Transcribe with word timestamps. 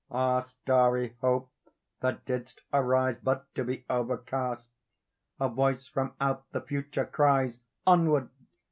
Ah, 0.09 0.39
starry 0.39 1.15
Hope, 1.21 1.51
that 1.99 2.25
didst 2.25 2.63
arise 2.73 3.17
But 3.17 3.45
to 3.53 3.63
be 3.63 3.85
overcast! 3.87 4.67
A 5.39 5.47
voice 5.47 5.85
from 5.85 6.15
out 6.19 6.49
the 6.51 6.61
Future 6.61 7.05
cries, 7.05 7.59
"Onward!" 7.85 8.29